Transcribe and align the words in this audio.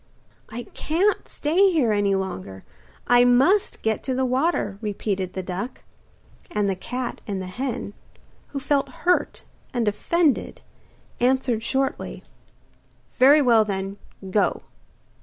'I 0.49 0.63
can't 0.73 1.27
stay 1.29 1.71
here 1.71 1.91
any 1.91 2.15
longer, 2.15 2.63
I 3.05 3.23
Must 3.23 3.83
get 3.83 4.01
to 4.05 4.15
the 4.15 4.25
water,' 4.25 4.79
repeated 4.81 5.33
the 5.33 5.43
duck. 5.43 5.83
And 6.49 6.67
the 6.67 6.75
cat 6.75 7.21
and 7.27 7.39
the 7.39 7.45
hen, 7.45 7.93
who 8.47 8.59
felt 8.59 8.89
hurt 9.05 9.43
and 9.75 9.87
offended, 9.87 10.61
answered 11.19 11.61
shortly: 11.61 12.23
'Very 13.19 13.43
well 13.43 13.63
then, 13.63 13.97
go. 14.31 14.63